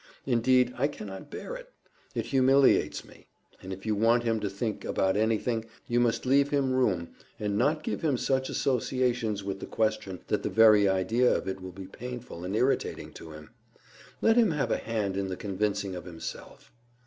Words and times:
Indeed 0.25 0.73
I 0.79 0.87
cannot 0.87 1.29
bear 1.29 1.55
it. 1.55 1.69
It 2.15 2.25
humiliates 2.25 3.05
me. 3.05 3.27
And 3.61 3.71
if 3.71 3.85
you 3.85 3.93
want 3.95 4.23
him 4.23 4.39
to 4.39 4.49
think 4.49 4.83
about 4.83 5.15
anything, 5.15 5.65
you 5.85 5.99
must 5.99 6.25
leave 6.25 6.49
him 6.49 6.73
room, 6.73 7.09
and 7.39 7.55
not 7.55 7.83
give 7.83 8.01
him 8.01 8.17
such 8.17 8.49
associations 8.49 9.43
with 9.43 9.59
the 9.59 9.67
question 9.67 10.21
that 10.25 10.41
the 10.41 10.49
very 10.49 10.87
idea 10.89 11.31
of 11.31 11.47
it 11.47 11.61
will 11.61 11.71
be 11.71 11.85
painful 11.85 12.43
and 12.43 12.55
irritating 12.55 13.13
to 13.13 13.29
him. 13.33 13.51
Let 14.21 14.37
him 14.37 14.49
have 14.49 14.71
a 14.71 14.77
hand 14.77 15.17
in 15.17 15.27
the 15.27 15.37
convincing 15.37 15.95
of 15.95 16.05
himself. 16.05 16.73